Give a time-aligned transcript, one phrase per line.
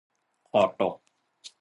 [0.49, 0.95] คอตก